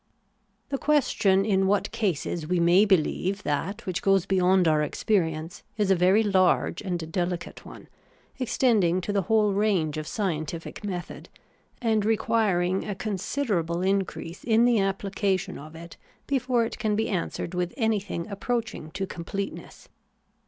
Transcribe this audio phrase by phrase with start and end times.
[0.69, 5.91] The question in what cases we may beheve that which goes beyond our experience, is
[5.91, 7.87] a very large and delicate one,
[8.39, 11.29] extending to the whole range of scientific method,
[11.83, 17.53] and requiring a considerable increase in the application of it before it can be answered
[17.53, 19.87] with anything approaching to completeness.